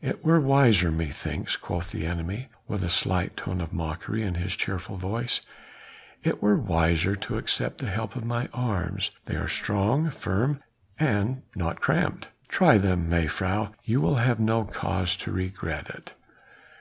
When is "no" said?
14.38-14.62